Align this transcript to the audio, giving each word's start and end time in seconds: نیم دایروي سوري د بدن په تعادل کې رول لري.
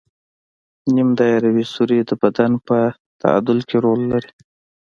نیم 0.93 1.09
دایروي 1.19 1.65
سوري 1.73 1.99
د 2.05 2.11
بدن 2.21 2.51
په 2.67 2.77
تعادل 3.21 3.59
کې 3.67 3.77
رول 3.85 4.01
لري. 4.11 4.31